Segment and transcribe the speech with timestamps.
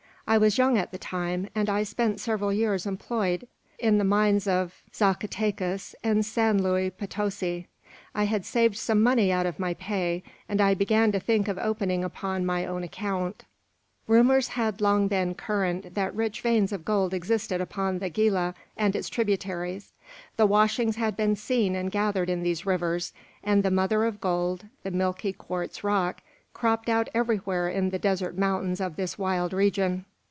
[0.27, 4.47] I was young at the time, and I spent several years employed in the mines
[4.47, 7.67] of Zacatecas and San Luis Potosi.
[8.15, 11.57] "I had saved some money out of my pay, and I began to think of
[11.57, 13.43] opening upon my own account.
[14.07, 18.95] "Rumours had long been current that rich veins of gold existed upon the Gila and
[18.95, 19.91] its tributaries.
[20.37, 23.11] The washings had been seen and gathered in these rivers;
[23.43, 26.21] and the mother of gold, the milky quartz rock,
[26.53, 30.05] cropped out everywhere in the desert mountains of this wild region.